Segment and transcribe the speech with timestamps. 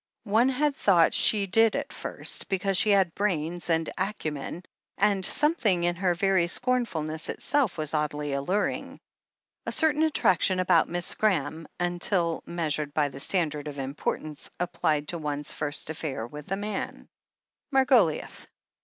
[0.25, 4.63] One had thought she did at first, because she had brains and acumen,
[4.97, 8.99] and some thing in her very scomfulness itself was oddly alluring.
[9.67, 15.09] A certain attraction about Miss Graham— ^until meas ured by the standard of importance applied
[15.09, 17.07] to one's first affair with a man.
[17.71, 18.47] Margoliouth.